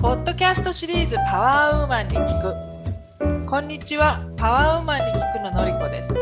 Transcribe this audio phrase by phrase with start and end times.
[0.00, 3.46] ポッドキャストシリーズパワーウーマンに聞く。
[3.46, 6.14] こんにちはパワーウーマンに聞くののりこです。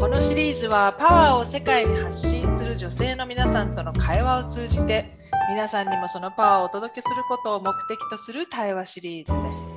[0.00, 5.18] このシリーズはパワーを世界に発信する女性の皆さんとの会話を通じて
[5.50, 9.70] 皆さんにもそのパワーをお届けすることを目的とする対話シリーズです。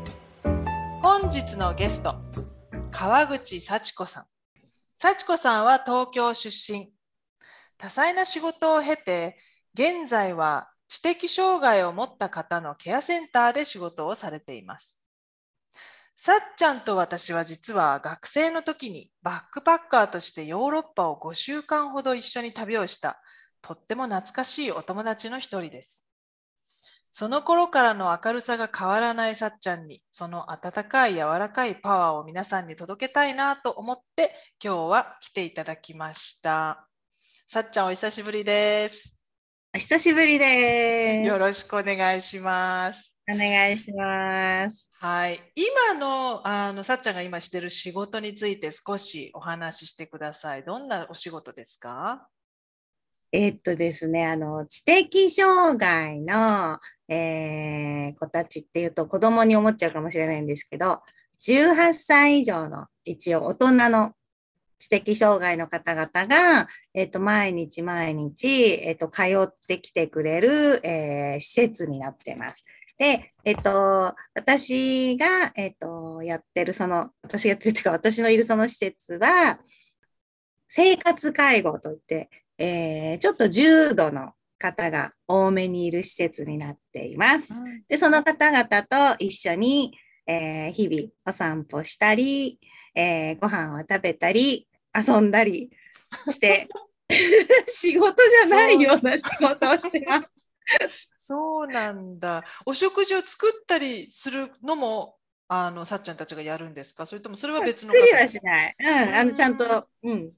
[1.03, 2.15] 本日のゲスト
[2.89, 4.25] 川口幸子さん。
[4.97, 6.93] 幸子さんは東京出身。
[7.77, 9.35] 多彩な仕事を経て
[9.73, 15.01] 現在は知的障害を持った方のケアセンターで仕事をされています。
[16.17, 23.21] さっちゃんと私は実は学生の時にバックパッカーとしてヨーロッパを5週間ほど一緒に旅をした
[23.61, 26.05] とっても懐かしいお友達の一人です。
[27.09, 36.85] その頃からの明るさが変わらないさっちゃんにその温かい柔らかいパワーを皆さんに届けたいなと思って今日は来ていただきました。
[37.47, 39.20] さっちゃんお久しぶりです。
[39.73, 41.27] お久しぶりです。
[41.29, 43.15] よろしくお願いします。
[43.31, 44.89] お願いします。
[44.99, 45.39] はい。
[45.55, 50.65] 今の、あの、さっちゃんが今してる仕事について少しお話ししてください。
[50.65, 52.27] どんなお仕事ですか？
[53.31, 56.77] えー、っとですね、あの、知的障害の、
[57.07, 60.99] えー、子たちっていうと子供に思っちゃうかもしれないんですけど、
[61.47, 64.11] 18歳以上の一応大人の
[64.81, 68.47] 知的障害の方々が、えっ、と、毎日毎日、
[68.83, 72.65] えっ、と、通ってきてくれる、えー、施設になってます。
[72.97, 79.59] で、えっと、私が、えっと、やってる、その、私がやってるっていうか、私のいるその施設は、
[80.67, 87.61] 生活介護といって、えー、ちょっと重度の方が多めにいる施設になっています。
[87.89, 89.93] で、その方々と一緒に、
[90.27, 92.59] えー、日々お散歩したり、
[92.95, 95.71] えー、ご飯を食べたり、遊んだり
[96.29, 96.67] して
[97.67, 101.09] 仕事じゃないような仕事をしてます。
[101.17, 102.43] そうなんだ。
[102.65, 105.17] お食事を作ったりするのも
[105.47, 107.05] あのさっちゃんたちがやるんですか？
[107.05, 108.75] それともそれは別の方はしない。
[108.79, 110.31] うん、あのちゃんと、うん、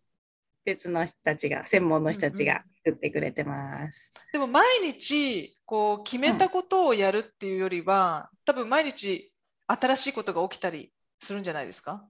[0.65, 4.11] 別の人たちが、専門の人たちが作ってくれてます。
[4.33, 9.31] うんうん、でも毎日こう決めたことをやるっていうよりは、うん、多分毎日
[9.67, 12.07] 新しいことが起きたりするんじゃないですか？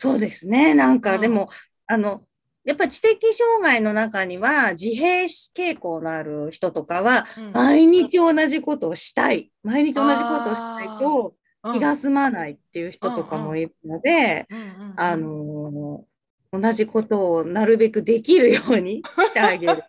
[0.00, 0.74] そうですね。
[0.74, 1.48] なんか、でも、
[1.88, 2.22] あの、
[2.64, 5.24] やっぱ知的障害の中には自閉
[5.56, 9.50] 傾向のある人とかは、毎日同じことをしたい。
[9.64, 11.34] 毎日同じことをしたいと
[11.72, 14.46] 気が済まないっていう人とかもいるので、
[14.96, 16.04] あの、
[16.52, 19.82] 同じことをなるべくできるようにしてあげる。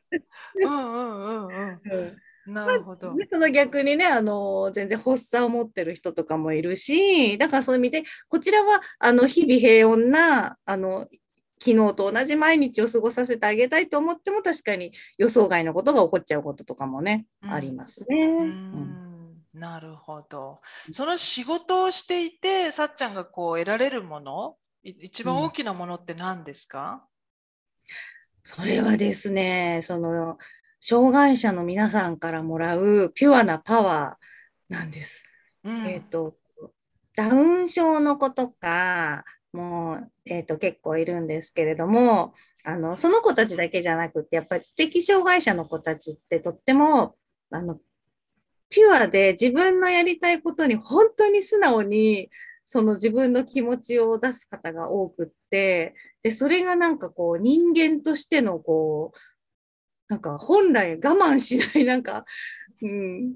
[2.50, 3.14] なるほど。
[3.32, 11.08] その逆にね、あの、全然発作を持ってる人とかもいるし、だからそういう意味で、こちらは、あの、日々平穏な、あの、
[11.62, 18.18] 昨日と同じ毎日を過ごさせてあげたいと思っても、確かに予想外のことが起こっちゃうこととかもね、うん、ありますね。
[18.18, 20.60] うん、なるほど。
[20.92, 27.06] その仕事をしていて、さっちゃんがこう得られるもの、一番大きなものって何ですか、
[27.86, 27.92] うん、
[28.44, 30.38] それはですね、その、
[30.82, 35.26] 障害者の皆さんからもらうピュアなパワーなんです。
[35.64, 36.36] うん、えっ、ー、と、
[37.16, 47.16] ダウン症の子とかも、えっ、ー、と、結構いるんですけれども、あの、その子たちだけじゃなくて、やっぱり知的障害者の子たちってとっても、
[47.52, 47.80] あの、
[48.70, 52.30] ピュアで自分のやりたいことに本当に素直に
[52.72, 59.18] その自分の気持ちを出す方が多くって、で、それがなんかこう人間としてのこう、
[60.10, 62.26] なんか本来我慢しない、 なんか、
[62.82, 63.36] うん、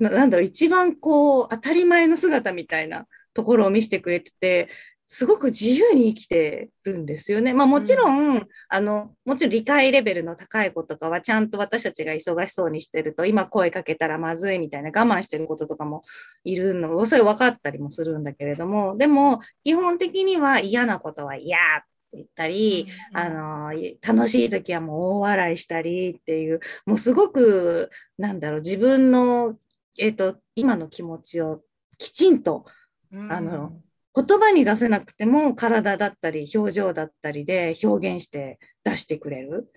[0.00, 4.68] ななんだろう、一番こう、当たり前の姿みたいなところを見せてくれてて、
[5.10, 7.54] すごく自由に生きてるんですよね。
[7.54, 16.04] まあもちろん、うん、あの、もちろん理解レベルの高い子とかはちゃんと私たちが忙しそうにしてると、今声かけたらまずいみたいな我慢してることとかも
[16.44, 29.58] いるの、それ分かったりもするんだけれども、でも基本的には嫌なことは嫌って言ったり、うんあの、楽しい時はもう大笑いしたりっていう、もうすごく、なんだろう、自分の、
[29.98, 31.62] えっ、ー、と、今の気持ちを
[31.98, 32.64] きちんと、
[33.12, 33.80] うん、あの、
[34.14, 39.72] 言葉に出せなくても体だったり表情だったりで表現して出してくれる。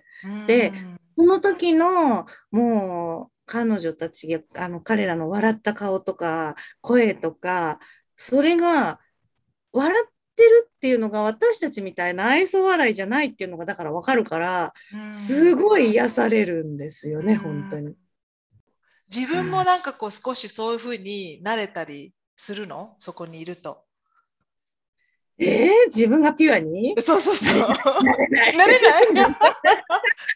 [0.46, 0.72] で、
[1.16, 7.78] その時のもう彼女たちが、あの彼らの笑った顔とか声とか、
[8.16, 9.00] それが
[9.72, 14.72] 笑ってるっていうのが私たちみたいな愛想笑いじゃないっていうのがだからわかるから、
[15.12, 17.94] すごい癒されるんですよね、本当に。
[19.14, 22.96] 自分もなんかこう少しそういうふうになれたりするの？
[22.98, 23.84] そこにいると。
[25.44, 26.94] えー、自分がピュアに？
[27.02, 27.58] そうそうそう。
[27.58, 28.56] なれない。
[28.56, 29.12] なれない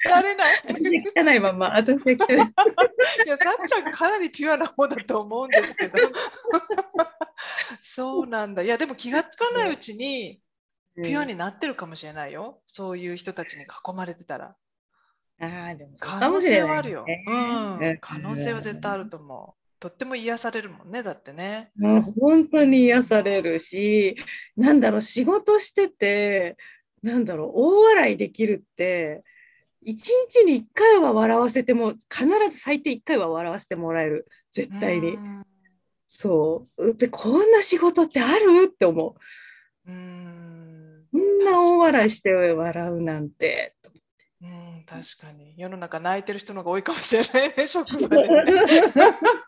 [0.04, 0.54] なれない
[1.16, 2.36] 汚いまま、私は汚い。
[3.26, 5.98] いや、さっちゃんかなりピュアな方だと思うんですけど。
[7.82, 8.62] そうなんだ。
[8.62, 10.40] いや、でも気がつかないうちに、
[10.96, 12.60] ピュアになってるかもしれないよ。
[12.66, 14.56] そういう人たちに囲まれてたら。
[15.38, 17.04] ああ、でも可能性はあるよ。
[17.26, 17.98] うんうん。
[18.00, 19.65] 可能性は絶対あると思う。
[19.86, 21.70] とっても癒されるもんね、だってね。
[22.18, 24.16] 本当に癒されるし、
[24.56, 26.56] なんだろう、仕事してて、
[27.02, 29.22] なんだろう、大笑いできるって、
[29.82, 34.26] 一日に一回は笑わせても、必ず最低一回は笑わせてもらえる。
[34.50, 35.10] 絶対に。
[35.10, 35.46] うん
[36.08, 36.94] そう。
[36.94, 38.70] で、こんな仕事ってある？
[38.72, 39.16] って思
[39.86, 39.90] う。
[39.90, 41.04] うん。
[41.12, 43.74] こんな大笑いして笑うなんて。
[44.40, 45.54] うん、確かに。
[45.56, 48.44] 世の中泣いてる人の方が多いかもしれないね、職場でね。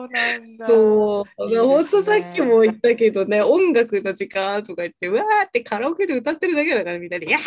[0.00, 0.66] そうなんだ。
[0.68, 1.24] そう。
[1.44, 7.44] いいですね本当さっきも言ったけどね、音楽の時間とか言って、うわーってカラオケで歌ってるだけだからみんなで、やーっ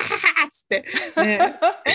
[0.51, 0.85] つって。
[1.23, 1.59] ね、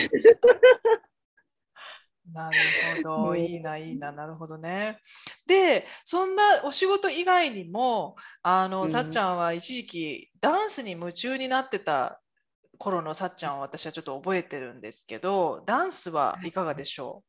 [2.33, 5.01] なるほど、うんいいな、いいな、なるほどね。
[5.47, 12.21] で、そんなお仕事以外にも、あの、うんさっちゃんは一時期ダンスに夢中になってた
[12.79, 17.25] 頃のさっちゃんを私はちょっと覚えてるんですけど、ダンスはいかがでしょ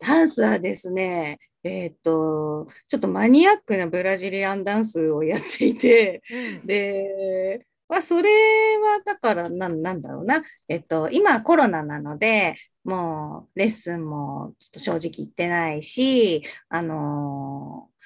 [0.00, 6.66] ダンスはですね、えーっと、ちょっとマニアックなブラジリアンダンスをやっていて、う、うん。
[6.66, 8.30] で、まあ、それ
[8.78, 18.00] はだからなん、なんだろうな、えっと、今コロナなので、もうレッスンもちょっと正直行ってないし、あのー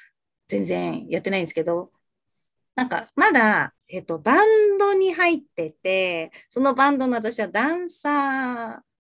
[0.48, 1.90] 全然やってないんですけど、
[2.76, 8.93] なんかまだ、えっと、バンドに入ってて、そのバンドの私はダンサー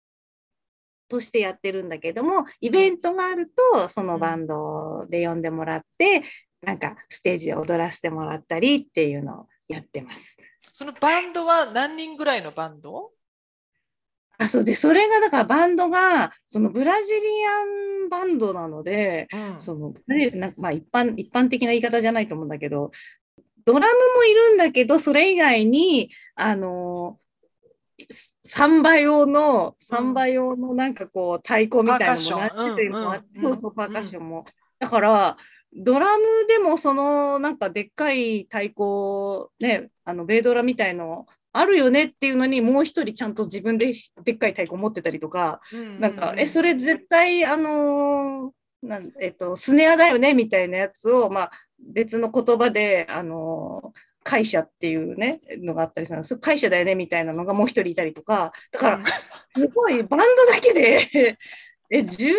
[1.14, 6.22] としてやってるんだけども、イベントがあると、そのバンドで呼んでもらって、
[6.60, 10.36] なんかステージで踊らせてもらったりっていうのをやってます。
[10.72, 13.12] そのバンドは何人ぐらいのバンド？
[14.38, 17.64] あ、そうで、それがだからバンドが、そのブラジリア
[18.06, 19.94] ンバンドなので、うん。
[20.56, 22.90] まあ一般、一般的な言い方じゃないと思うんだけど、
[23.64, 23.84] ドラム
[24.16, 27.20] もいるんだけど、それ以外に、あの
[28.44, 34.44] サンバ用の、サンバ用のなんかこう、太鼓みたいなのもパーカッション何種類もあってうんうんそうそう、パーカッションも。
[34.78, 35.36] だから、
[35.76, 43.92] ドラムでもその、なんかでっかい太鼓、ね、あの、ベイドラみたいのあるよねっていうのに、もう一人ちゃんと自分で
[44.24, 45.60] でっかい太鼓持ってたりとか、
[46.00, 56.08] なんか、え、それ絶対、あのーなんえっと、スネアだよねみたいなやつを、まあ、別の言葉で、あのー会社っていうね、のがあったり
[56.40, 59.00] 会社だよねみたいなのがもう一人いたりとか、だから、
[59.56, 61.38] すごい、バンドだけで
[61.90, 62.34] え、15人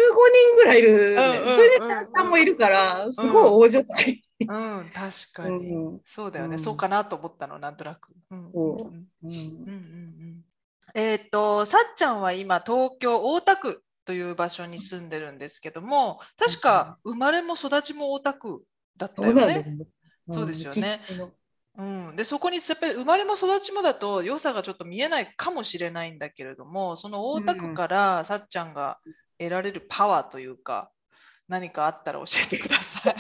[0.56, 4.24] ぐらいいる、ねうんうんそれでダンサーもいるから、すごい大所帯。
[4.48, 5.74] うん、うん、確かに。
[5.74, 6.02] うん。
[6.04, 6.60] そうだよね、うん。
[6.60, 8.12] そうかなと思ったの、なんとなく。
[10.96, 18.64] えっ、と、さっちゃんは今、東京大田区という場所に住んでるんですけども、確か生まれも育ちも大田区
[18.98, 19.46] だったよね。
[19.46, 19.78] ね。
[20.32, 21.02] そうですよね
[21.78, 21.84] う
[22.14, 28.98] ん、でそこにやっぱり生まれも育ちもだと良さがちょっと見えないかもしれないんだけれども、その大田区からさっちゃんが
[29.38, 30.90] 得られるパワーというか、
[31.50, 33.16] 何かあったら教えてください。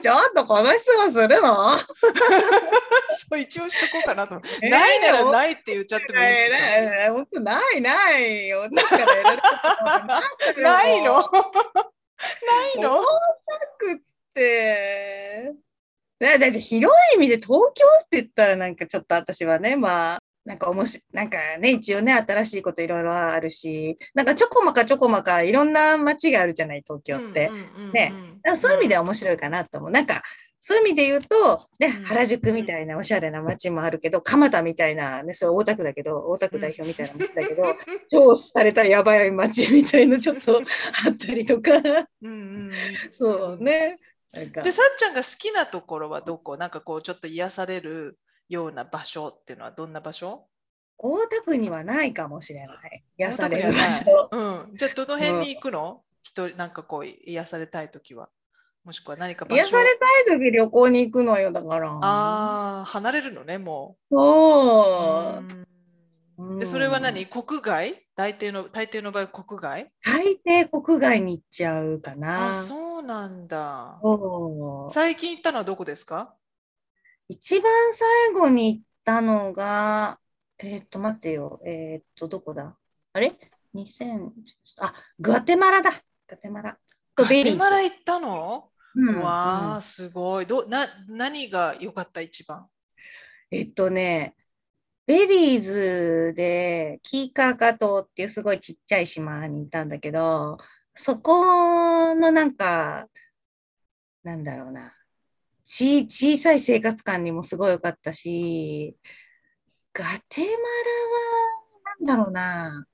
[0.00, 1.76] ちょっとこの質問するの？
[1.78, 1.84] そ
[3.32, 4.40] う一応しとこうかなと。
[4.62, 6.58] えーないならないって言っちゃってもいいしさ。
[6.60, 8.68] ない本当ないないよ。
[8.70, 9.54] だから得られること
[9.84, 10.04] が
[10.62, 11.22] ないの？
[11.22, 11.30] 大
[12.46, 13.06] ないの田
[13.78, 13.96] 区っ
[14.34, 15.52] て、
[16.38, 27.50] だ広い意味で東京って言ったらなんかちょっと私はね、まあ、なんか面白い、なんかね、一応ね、新しいこといろいろあるし、なんかちょこまかちょこまかいろんな街があるじゃない、東京って。
[27.92, 28.12] ね
[28.56, 29.90] そういう意味では面白いかなと思う。
[29.90, 30.22] なんか、
[30.66, 37.62] そういう意味で言うと、ね、うん原宿みたいなおしゃれな街もあるけど、蒲田みたいな、ね、それ大田区だけど、大田区代表みたいな街だけど、
[38.10, 40.58] 超されたやばい街みたいなちょっと
[41.06, 41.70] あったりとか、
[43.12, 43.98] そうね。
[44.34, 46.56] なんかじゃあさっちゃんが好きなところはどこ？
[46.56, 50.46] なんかこうちょっと癒されるような場所っていうのはどんな場所？
[50.98, 53.04] 大田区にはないかもしれない。
[53.18, 54.28] 癒される場所。
[54.32, 54.76] うん。
[54.76, 56.02] じゃあどの辺に行くの？
[56.22, 58.28] 一人なんかこう癒されたいときは。
[58.84, 59.62] もしくは何か場所？
[59.62, 61.90] 癒されたい時旅行に行くのよ、だから。
[61.90, 64.14] ああ、離れるのね、もう。
[64.14, 65.44] そう。
[65.48, 67.26] うんでそれは何？
[67.26, 67.94] 国外？
[68.16, 69.92] 大抵の大抵の場合国外？
[70.04, 72.50] 大抵国外に行っちゃうかな。
[72.50, 74.00] あそうなんだ。
[74.90, 76.34] 最近行ったのはどこですか？
[77.28, 80.18] 一番最後に行ったのが、
[80.58, 81.60] えーっと、待ってよ。
[81.64, 82.76] えーっと、どこだ？
[83.12, 83.38] あれ
[83.74, 84.30] ?2000、
[84.78, 85.90] あ、グアテマラだ。
[85.90, 85.98] グ
[86.32, 86.78] アテマラ。
[87.16, 87.52] とガベリーズ。
[87.52, 88.70] テマラ行ったの？
[88.96, 90.46] うん、わあ、すごい。
[90.46, 92.66] どな何が良かった一番？
[93.50, 94.36] えっとね、
[95.06, 100.58] ベリーズでキーカーカ島っていうすごいちっちゃい島にいたんだけど、
[100.94, 103.08] そこのなんか、
[104.22, 104.92] なんだろうな、
[105.64, 108.96] ち小さい生活感にもすごい良かったし、
[109.92, 112.86] ガテマラは、なんだろうな、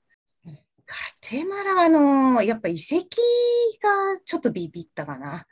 [0.45, 3.05] ガテマラはあの、やっぱ遺跡
[3.81, 5.45] がちょっとビビったかな。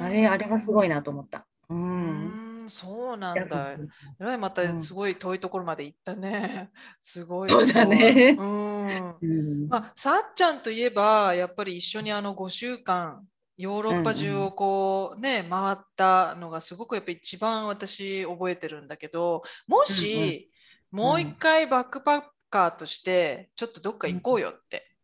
[0.00, 1.46] あれ、あれはすごいなと思った。
[1.68, 2.41] うん。
[2.62, 3.72] うん、そうなんだ。
[3.72, 3.78] え
[4.18, 6.70] らいまたすごい遠いところまで行ったね。
[7.00, 7.50] すごい。
[7.50, 8.34] そうだね。
[8.36, 9.08] うん。
[9.20, 20.50] うん、まあ、さっちゃんといえば、やっぱり一緒にあの5週間、ヨーロッパ中をこうね、回ったのがすごくやっぱ一番私覚えてるんだけど、もし、
[20.90, 24.94] もう一回バックパッカーとしてちょっとどっか行こうよって、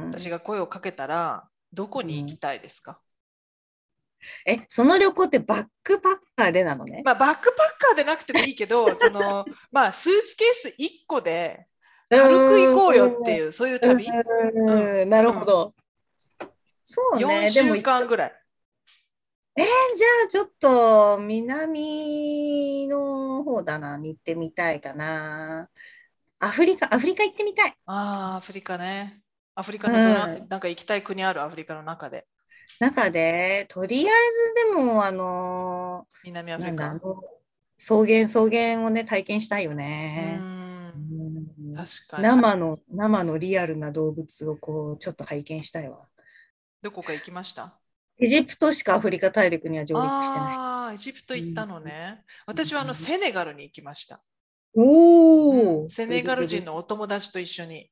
[0.00, 3.00] 私が声をかけたらどこに行きたいですか、
[4.46, 7.02] え、その旅行ってバックパッカーでなのね？
[7.04, 11.66] まあ、バックパッカーでなくてもいいけど、 そのまあ、スーツケース1個で
[12.08, 14.06] 軽く行こうよっていう、そういう旅？
[14.08, 15.74] うん、なるほど。
[16.84, 17.46] そうね。
[17.46, 18.36] 4週間ぐらい。
[19.56, 25.68] えー、じゃあちょっと南の方だな、に行ってみたいかな。
[26.38, 27.74] アフリカ、アフリカ行ってみたい。
[27.86, 29.20] ああ、アフリカね。
[29.54, 32.26] アフリカのどうん、なんか行きたい国ある、アフリカの中で。
[32.78, 34.12] 中で、とりあえ
[34.68, 37.00] ずでも、あの南アフリカ。
[37.76, 40.38] 草原、草原をね、体験したいよね。
[40.38, 42.22] うん確かに。
[42.22, 46.06] 生の、生のリアルな動物をこう、ちょっと拝見したいわ。
[46.82, 47.78] どこか行きました？
[48.18, 50.54] エジプトしかアフリカ大陸には上陸してない。
[50.54, 52.18] ああ、エジプト行ったのね。
[52.18, 54.20] うん、私はあのセネガルに行きました。
[54.74, 57.90] おお、うん、セネガル人のお友達と一緒に。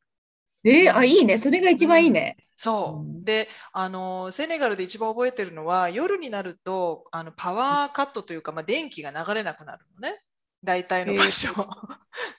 [0.64, 1.38] えー、あ、いいね。
[1.38, 2.36] それが一番いいね。
[2.38, 3.24] うん、そう。
[3.24, 10.22] で、あの、セネガルで一番覚えてるのは、夜になると、あのパワーカットというか、まあ、電気が流れなくなるのね。
[10.64, 11.48] 大体の場所。
[11.50, 11.98] えー、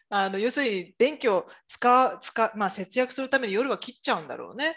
[0.10, 4.76] あの要するに、電気を使う、使まあ、節約するために夜は切っちゃうんだろうね。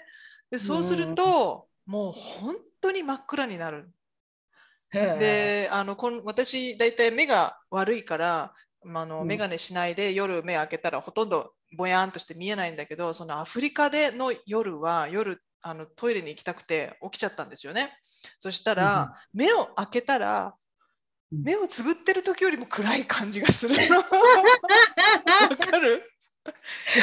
[0.50, 3.90] でそうすると、もう本当に真っ暗になる。
[4.92, 17.96] であのこの私大体目が悪いから、まあの眼鏡しないで夜目開けたらほとんどぼやんとして見えないんだけどそのアフリカでの夜は夜あのトイレに行きたくて起きちゃったんですよね。
[18.40, 20.54] そしたら、うん、目を開けたら
[21.30, 23.96] 目をつぶってる時よりも暗い感じがするの。
[23.96, 24.04] わ
[25.56, 26.02] かる？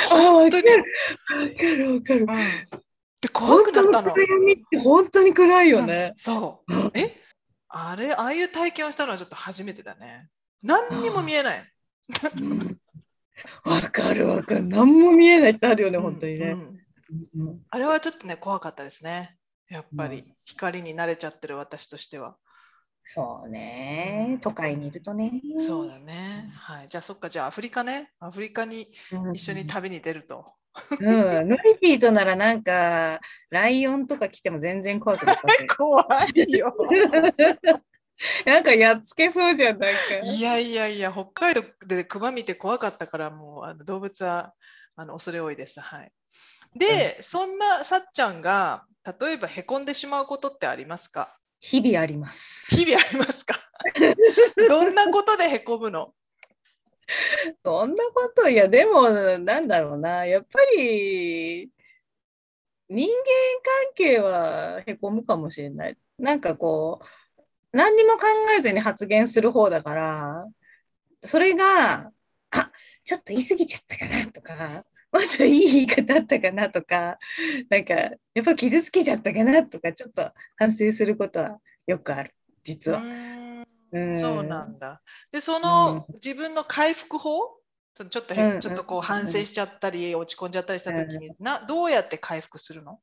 [0.10, 0.68] 本当に。
[0.70, 0.84] わか
[1.64, 2.22] るわかる。
[2.22, 2.28] うん
[3.22, 4.16] で怖くなったの。
[4.82, 6.12] 本当に暗いよね。
[6.12, 6.92] うん、そう。
[6.94, 7.16] え？
[7.68, 10.30] あれ、ああいう体験をしたのはちょっと初めてだね。
[10.64, 11.72] 何にも見えない。
[13.64, 14.66] わかるわかる。
[14.68, 16.80] 何も見えないってあるよね、本当にね、うん
[17.48, 17.62] うん。
[17.70, 19.36] あれはちょっとね、怖かったですね。
[19.70, 22.38] やっぱり、光に慣れちゃってる私としては。
[23.04, 25.42] そうね、都会にいるとね。
[25.58, 26.52] そうだね。
[26.54, 26.88] はい。
[26.90, 28.12] じゃあ、そっか、じゃあ、アフリカね。
[28.20, 28.92] アフリカに
[29.34, 30.46] 一緒に旅に出ると。
[31.00, 33.20] うん、ノリピーとならなんか、
[33.50, 35.76] ライオンとか来ても全然怖くなかった。
[35.76, 36.06] 怖
[36.36, 36.76] いよ。
[38.46, 39.98] なんかやっつけそうじゃん、なんか。
[40.24, 44.54] いやいやいや、北海道でクマ見て怖かったから、もうあの動物は
[44.96, 45.80] あの恐れ多いです。
[45.80, 46.12] はい。
[46.78, 48.86] で、うん、そんなさっちゃんが、
[49.20, 51.38] 例えばへこんでしまうことってありますか？
[51.62, 52.76] 日々あります。
[52.76, 53.56] 日々ありますか？
[54.68, 56.14] どんなことでへこむの？
[57.64, 58.50] そんなこと？
[58.50, 61.70] いやでもなんだろうなやっぱり
[62.90, 63.16] 人間
[63.86, 67.06] 関係はへこむかもしれないなんかこう
[67.72, 68.26] 何にも考
[68.58, 70.46] えずに発言する方だから
[71.24, 72.12] それが
[72.52, 72.72] あ
[73.04, 77.18] ちょっと言い過ぎちゃったかなとかもっといい言い方だったかなとか
[77.70, 78.12] なんかや
[78.42, 82.34] っぱ傷つけちゃったかなとかちょっと反省することはよくある
[82.64, 83.02] 実は。
[83.92, 85.02] そうなんだ。
[85.32, 87.58] で、その、うん、自分の回復法？
[87.96, 93.00] ちょっと、ちょっとこう反省しちゃったり、落ち込んじゃったりした時に、などうやって回復するの？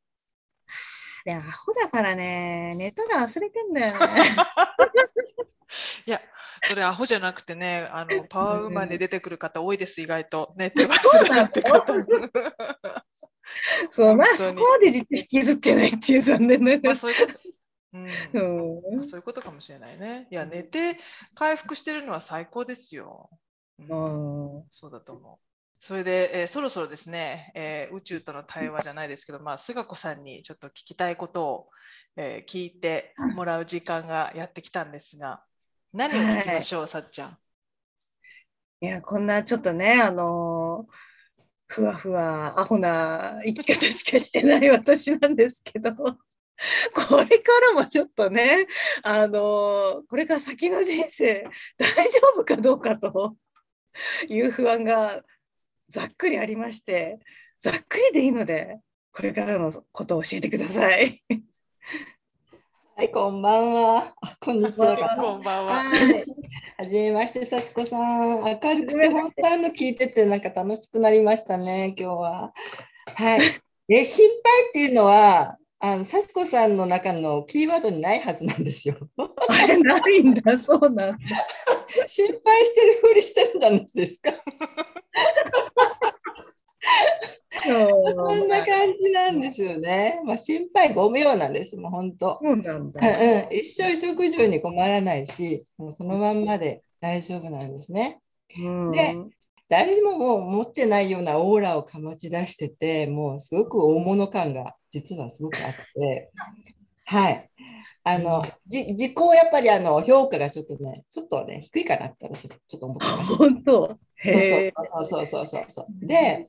[1.27, 3.99] いや、アホだからね、寝たら忘れてんだよね。
[6.07, 6.23] いや、
[6.63, 10.55] それアホじゃなくてね、あのパワーウーマンで出てくる方多いです、意外と。
[10.57, 11.93] 寝て忘れるって方。
[13.91, 16.83] そう、まあそこまで実は引きずってないっていう残念ながら。
[16.83, 17.39] まあそういうこと
[17.93, 17.99] う
[19.01, 20.29] ん、そういうことかもしれないね。
[20.31, 21.01] いや、寝て
[21.35, 23.31] 回復してるのは最高ですよ。
[23.81, 23.89] うん、
[24.71, 25.46] そうだと思う。
[25.79, 31.69] それで、えー、そろそろですね、えー、宇宙との対話じゃないですけど、まあ、菅子さんにちょっと聞きたいことを、
[32.17, 35.45] えー、聞いてもらう時間がやってきたんですが、
[35.93, 37.39] 何を聞きましょう、はい、さっちゃん。
[38.81, 40.87] いや、こんなちょっとね、あの
[41.67, 45.93] ふわふわ、アホな生き方しかしてない私なんですけど。
[45.95, 48.67] これからもちょっとね、
[49.03, 52.03] あのこれから先の人生大丈
[52.35, 53.37] 夫かどうかと
[54.29, 55.23] いう不安が
[55.89, 57.19] ざっくりありまして、
[57.61, 58.79] ざっくりでいいので、
[59.13, 61.23] これからのことを教えてください。
[62.97, 64.15] はい、こんばんは。
[64.41, 64.97] こんにちは。
[65.17, 65.85] こんばんは。
[66.79, 68.45] はじめまして、幸子さん。
[68.45, 72.53] 明るくて、本当の聞いてて、なんか楽しくなりましたね、今日は。
[73.15, 73.41] はい。
[73.87, 78.97] で、心配っていうのは、あの幸子さんの中のキーワードにないはずなんですよ。
[79.17, 81.19] あれないんだ、そうなんだ。
[82.07, 84.33] 心配してるふりしてるんじゃないですか。
[87.63, 90.21] そんな感じなんですよね。
[90.25, 92.41] まあ、心配ご無用なんです、もう本当。
[92.43, 93.57] そうなんだ、うん。
[93.57, 98.21] 一生食事に困らないし、もうそのまんまで大丈夫なんですね。
[98.61, 99.15] うん、で、
[99.69, 106.31] 誰ももう持ってないようなオーラを醸し出してて、もうすごく大物感が実はすごくあって、
[107.05, 107.51] はい。
[108.05, 113.37] あの、じ自己やっぱりあの評価がちょっとね、ちょっとね、低いかなって私ちょっと思ってました。
[113.37, 113.99] 本当？
[115.05, 116.07] そうそうそうそう。
[116.07, 116.47] で、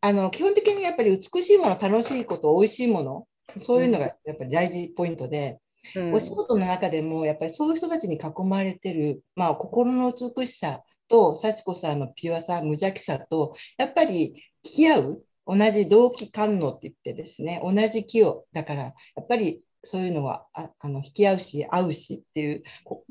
[0.00, 5.58] あの基本的にやっぱり美しいもの、楽しいこと、美味しいもの、そういうのがやっぱり大事ポイントで、
[5.96, 22.62] うん、お仕事の中でもやっぱりそういう人たちに囲まれてる、まあ、心の美しさと幸子さんのピュアさ、無邪気さと、やっぱり引き合う、同じ同期感能って言ってですね、同じ気を、だからやっぱりそういうのはああの引き合うし、合うしっていう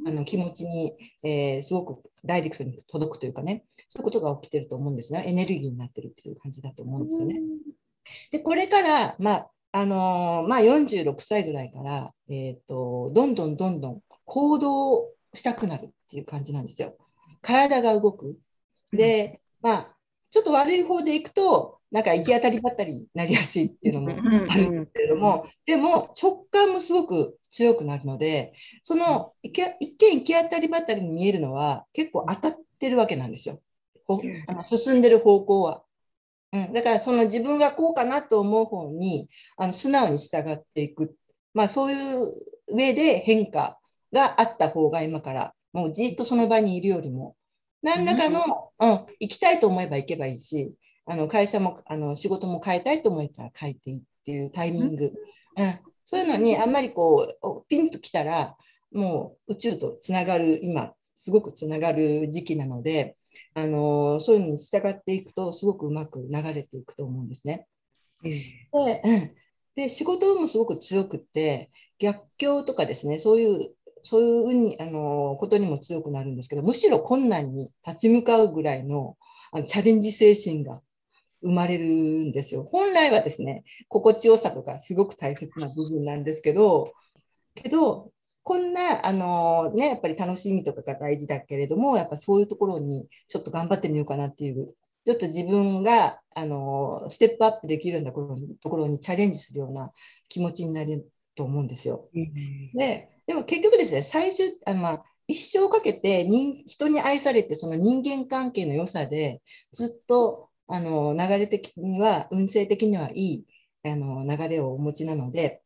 [0.05, 5.23] あの気持ちに、えー、すごくダイレクトに届くというかね、そういうことが起きてると思うんですね。
[5.25, 7.41] エネルギーになってるっていう感じだと思うんですよね。
[8.31, 16.97] で、これから、まあ、あのー、まあ、46歳ぐらいから、え、ー、と、どんどんどんどん行動したくなるっていう感じなんですよ。
[17.41, 18.37] 体が動く。
[18.91, 19.97] で、まあ、
[20.29, 24.09] ちょっと悪い方でいくと、なんか行き当たりばったりになりやすいっていうのも
[24.49, 28.53] あるんですけれども、でも直感もすごく強くなるので、
[28.83, 33.61] その一見行き当たりばったりに見えるのは結構当たってるわけなんですよ。
[34.47, 35.83] あの進んでる方向は。
[36.53, 41.15] うん、だからその自分がこうかなと思う方にあの素直に従っていく。
[41.53, 42.33] まあそういう
[42.67, 43.79] 上で変化
[44.11, 47.35] があった方が今からもうじっとその場にいるよりも
[47.83, 50.73] 何らかの、うん、行きたいと思えば行けばいいし、
[51.05, 55.13] あの会社もあの仕事も変えたいと思ったら変えていいっていうタイミング、
[55.55, 58.55] うん、そういうのにあんまりこうピンときたら
[58.91, 63.15] もう宇宙とつながる今すごくつながる時期なので、
[63.53, 67.67] あのそういうのに従っていくとすごくうまく流れていくと思うんですね。
[68.23, 69.03] で
[69.75, 73.76] で仕事もすごく強くって逆境とかですねそういう
[74.07, 79.17] そういうにあのことにも強くなるんですけどむしろ困難に立ち向かうぐらいの
[79.51, 80.81] あのチャレンジ精神が
[81.41, 82.63] 生まれるんですよ。
[82.63, 86.93] 本来はですね心地よさとかすごく大切な部分なんですけど
[87.55, 88.11] けど
[88.43, 94.73] こんなあの、ね、やっぱり楽しみとかが大事だけれどもやっぱそういうところにちょっと頑張ってみようかなっていう
[95.05, 99.91] ちょっと自分があのステップアップできるようなところにチャレンジするような
[100.29, 102.09] 気持ちになると思うんですよ。
[102.73, 109.41] ででも結局ですね、最終、あのまあ、一生かけて人人に愛されて、その人間関係の良さで、
[109.73, 113.47] ずっとあの流れ的には、運勢的にはいい
[113.83, 115.61] あの流れをお持ちなので、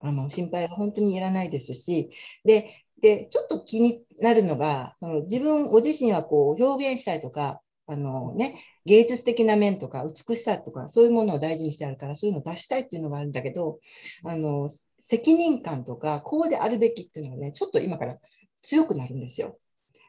[0.00, 2.10] あの心配は本当にいらないですし、
[2.44, 13.80] で、でちょっと気になるのが、その自分、ご自身はこう表現したいとか、あのね、芸術的な面とか美しさとかそういうものを大事にしてあるからそういうのを出したいっていうのがあるんだけど
[14.24, 18.16] あの責任感とかこうであるべきっていうのがねちょっと今から
[18.62, 19.58] 強くなるんですよ。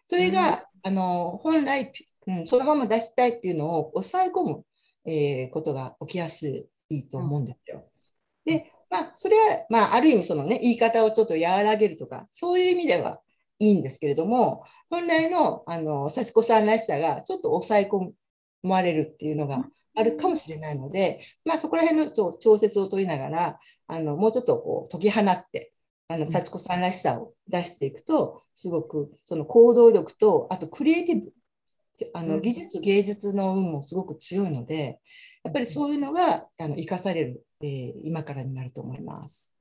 [0.07, 1.91] それが、うん、あの本来、
[2.25, 4.63] うん、そのまま出したいっていうのを抑え込む、
[5.05, 6.47] えー、ことが起きやす
[6.89, 7.85] いと思うんですよ。
[8.47, 13.19] うん、で、まあ、それは、まあ、ある意味その、ね、言い方をちょっと和らげるとかそういう意味では
[13.59, 18.11] いいんですけれども本来のあの幸子さんらしさがちょっと抑え込
[18.63, 25.73] まれるっていうのがあるかもしれないので、まあ、そこら辺の調節を取りながらあのもうちょっとこう解き放って
[26.07, 31.33] あの幸子さんらしさを出していくとすごくその行動力とあとクリエイティブ
[32.13, 34.99] あの技術芸術の運もすごく強いので
[35.43, 39.53] やっぱりそういうのがあの生かされる、えー、今からになると思います。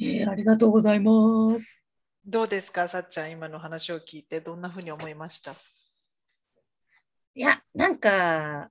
[0.00, 1.84] えー、ありがとうございます。
[2.26, 5.54] どうですか、さっちゃん、今の話を聞いて、どんなふうに思いました？
[7.34, 8.70] いや、なんか、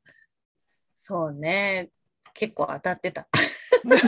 [0.95, 1.89] そうね、
[2.33, 3.27] 結構当たってた。
[3.85, 4.05] なんか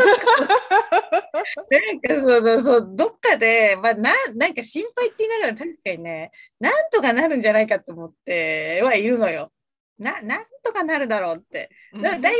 [2.09, 9.51] そうそうそう、どっかで、まあ、ななんか心配って言いながら確かにね、なんとかなるんじゃないかと思ってはいるのよ。
[10.01, 12.31] ななんとかなるだろうってだだ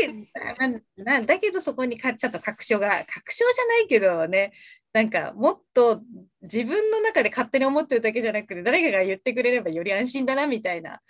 [0.97, 4.51] だだけどそこにかちょっと確証が確証じゃないけどね
[4.93, 6.01] なんかもっと
[6.41, 11.01] 自分の中で勝手に思ってるだけじゃなくて誰かが言ってくれればより安心だなみたいな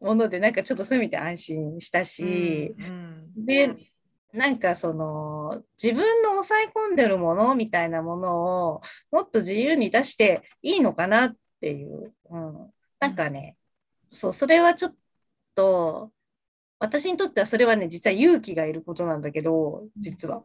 [0.00, 3.74] ものでなんかちょっとそういう意味で安心したし、うんうん、で
[4.32, 13.56] なんかその自分の抑え込んでるものみたいなものをもっと自由に出していいのかなっていう、うん、なんかね
[14.10, 14.94] そうそれはちょっ
[15.54, 16.10] と
[16.78, 20.42] 私にとってはそれはね実は勇気がいることなんだけど実は、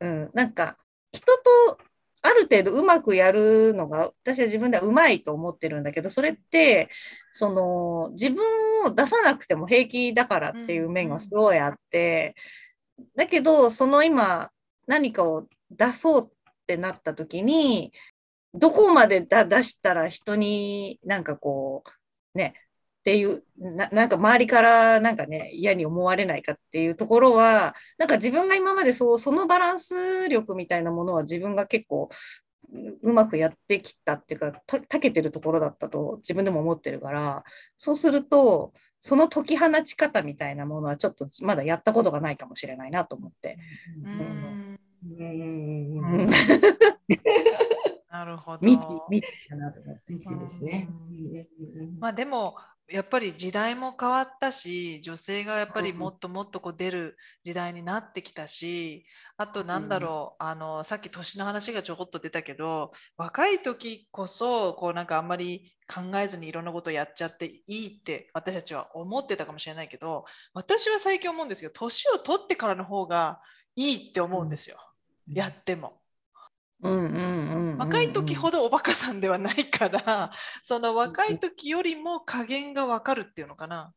[0.00, 0.76] うん、なんか
[1.10, 1.26] 人
[1.68, 1.78] と
[2.22, 6.88] ある程度うまくやるのが私は自分ではうまいと思ってるんだけどそれって
[7.32, 8.42] その自分
[8.84, 12.36] を出さなくても平気だからっていう面がすごいあって、
[13.16, 14.50] だけどその今
[14.86, 16.32] 何かを出そうっ
[16.66, 17.92] てなった時に
[18.54, 21.82] どこまでだ出したら人になんかこ
[22.34, 22.54] うね
[23.02, 32.10] っていうななんか周りからなんかね嫌に思われないかっていうところはなんか自分が今までそうそのバランス力みたいなものは自分が結構
[33.02, 37.42] うまくやってきたっていうかたけてるところだったと自分でも思ってるから
[37.76, 43.58] そうするとその解き放ち方みたいなものはちょっとまだやったことがないかもしれないなと思って。
[48.12, 48.58] なるほど。
[48.58, 50.14] 未知かなと思って。
[50.14, 50.88] ですね。
[51.98, 52.54] まあでも
[52.92, 59.06] やっぱり時代も変わったし女性がやっぱりもっともっとこう出る時代になってきたし
[59.38, 73.40] あとなんだろう、うん、あのさっき年の話がちょこっと出たけど若い時こそこうなんかあんまり考えずにいろんなことやっちゃっていいって私たちは思ってたかもしれないけど私は最近思うんですけど年を取ってからの方が
[73.74, 74.76] いいって思うんですよ、
[75.28, 76.01] うん、やっても。
[76.82, 80.32] 若い時ほどおバカさんではないから
[80.64, 83.94] その若い時よりも加減が分かるっていうのかな。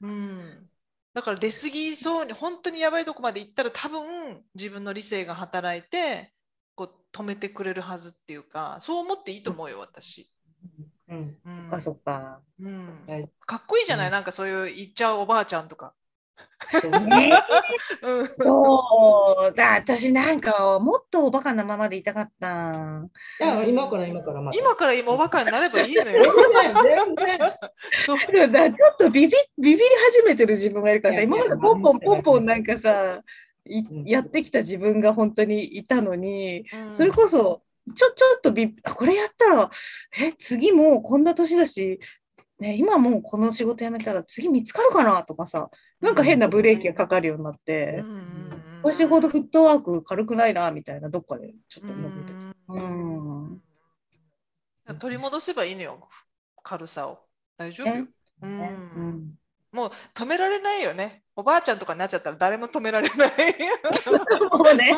[0.00, 0.70] うん、
[1.12, 6.32] だから出過ぎそうに本当にやばいとこまで行ったら多分自分の理性が働いて
[6.74, 10.30] こう止めてくれるはずっていうかそう思っていいと思うよ私。
[11.08, 13.04] うん、うん、そっかそっか、うん、
[13.44, 15.94] かっこいいじゃない、うん、なんかそういう言っちゃうおばあちゃんとか。
[18.38, 19.54] そう。
[19.54, 23.02] だ私なんかもっとおバカなままでいたかった。
[23.40, 26.24] いや今から今からま今から今おバカになればいいのよ。
[28.06, 28.18] そう
[28.50, 29.80] だちょっとビビビビり
[30.12, 33.20] 始めてる自分がいるからさ今までポンポンポンポンなんかさ
[33.66, 37.62] いやってきた自分が本当にいたのに、うん、それこそ
[37.94, 39.70] ちょちょっとビこれやったら
[40.20, 42.00] え次もこんな年だし
[42.60, 45.70] ね、今もうこの仕事辞めたら次見つかるかなとかさ
[46.00, 48.04] なんか変なブレーキがかかるようになって、
[48.82, 52.34] 私ほどフットワーク軽くないなみたいなどっかでちょっと思って
[52.68, 53.62] うん
[54.98, 56.08] 取り戻せばいいのよ
[56.62, 57.20] 軽さを
[57.56, 57.88] 大丈夫？
[57.88, 58.06] よ、
[58.42, 59.34] うん、
[59.72, 63.30] もう止められないよねおばあちゃんとかになっちゃったら誰も止められない。
[64.52, 64.94] もうね。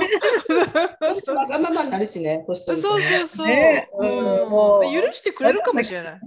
[1.28, 2.44] わがままになるしね。
[2.48, 3.46] そうそうそう。
[3.46, 4.08] ねうん、
[4.92, 6.20] 許してくれるかもしれない。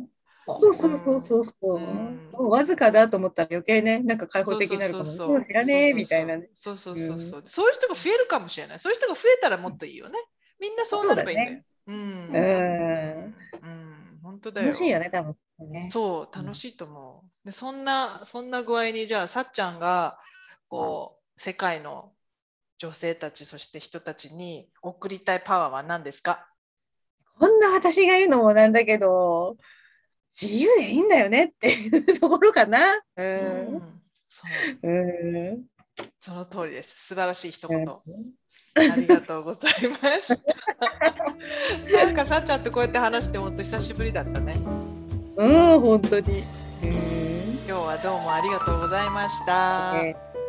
[0.45, 6.49] そうそうそうそうそう、うん、もうわずかだと思ったら余計ねなんか開放的になるかもしれないみたいなね。
[6.53, 8.79] そうそうそうそう、うん、そういう人が増えるかもしれない。
[8.79, 10.19] そういう人が増えたらもっといいよね。
[10.60, 11.62] みんなそうなればいいんだよ。
[11.88, 14.67] う、ね、うん、うん、本当だよ。
[14.67, 15.36] 楽しいよね多分
[15.69, 15.89] ね。
[15.91, 20.19] そう楽しいと思う、でそんなそんな具合にじゃあさっちゃんが
[20.67, 22.12] こう世界の
[22.77, 26.47] 女性たちそして人たちに送りたいパワーは何ですか？
[27.39, 29.58] こんな私が言うのもなんだけど
[30.39, 32.80] 自由でいいんだよねっていう ところかな。
[33.15, 33.26] うん。
[33.26, 34.48] うん、そ
[34.84, 34.88] う。
[34.88, 35.65] うん。
[36.19, 37.08] その通りです。
[37.08, 37.88] 素晴らしい一言。
[38.78, 39.71] ありがとうござい
[40.02, 40.56] ました。
[42.06, 44.58] なんかさっちゃんとこうやって話して本当久しぶりだったね。
[45.38, 46.43] うん、本当に。
[46.84, 46.91] うん、
[47.65, 49.95] 今日はどうもありがとうございました。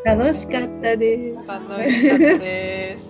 [0.05, 1.47] 楽しかったです。
[1.47, 3.06] 楽しかったです。